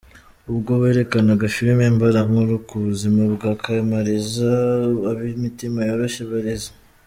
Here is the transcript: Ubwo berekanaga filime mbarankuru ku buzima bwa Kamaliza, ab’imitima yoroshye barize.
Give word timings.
Ubwo 0.51 0.71
berekanaga 0.81 1.45
filime 1.55 1.83
mbarankuru 1.95 2.53
ku 2.67 2.75
buzima 2.85 3.21
bwa 3.33 3.51
Kamaliza, 3.63 4.51
ab’imitima 5.09 5.79
yoroshye 5.89 6.23
barize. 6.31 6.71